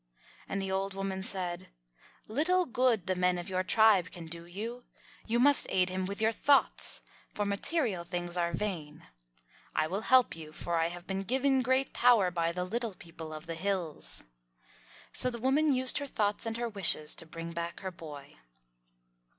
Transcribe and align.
And 0.49 0.59
the 0.59 0.71
old 0.71 0.95
woman 0.95 1.21
said, 1.21 1.69
"Little 2.25 2.65
good 2.65 3.05
the 3.05 3.13
men 3.15 3.37
of 3.37 3.49
your 3.49 3.61
tribe 3.63 4.09
can 4.09 4.25
do 4.25 4.45
you! 4.47 4.83
You 5.27 5.39
must 5.39 5.67
aid 5.69 5.89
him 5.91 6.05
with 6.07 6.19
your 6.19 6.31
thoughts, 6.31 7.03
for 7.35 7.45
material 7.45 8.03
things 8.03 8.35
are 8.35 8.51
vain. 8.51 9.05
I 9.75 9.85
will 9.85 10.01
help 10.01 10.35
you, 10.35 10.53
for 10.53 10.75
I 10.79 10.87
have 10.87 11.05
been 11.05 11.21
given 11.21 11.61
great 11.61 11.93
power 11.93 12.31
by 12.31 12.51
the 12.51 12.65
Little 12.65 12.95
People 12.95 13.31
of 13.31 13.45
the 13.45 13.53
Hills." 13.53 14.23
So 15.13 15.29
the 15.29 15.37
woman 15.37 15.71
used 15.71 15.99
her 15.99 16.07
thoughts 16.07 16.47
and 16.47 16.57
her 16.57 16.67
wishes 16.67 17.13
to 17.13 17.27
bring 17.27 17.51
back 17.51 17.81
her 17.81 17.91
boy. 17.91 18.37